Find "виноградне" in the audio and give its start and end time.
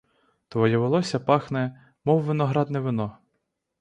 2.23-2.79